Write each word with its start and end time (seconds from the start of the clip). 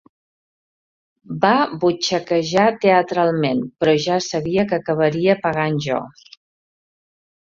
Va 1.41 1.49
butxaquejar 1.83 2.65
teatralment, 2.85 3.61
però 3.83 3.93
ja 4.05 4.17
sabia 4.29 4.65
que 4.71 4.79
acabaria 4.79 5.37
pagant 5.45 5.77
jo. 5.89 6.01